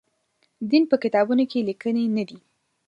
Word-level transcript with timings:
دین 0.69 0.83
په 0.91 0.95
کتابونو 1.03 1.43
کې 1.51 1.65
لیکلي 1.69 2.05
نه 2.17 2.23
دی. 2.29 2.37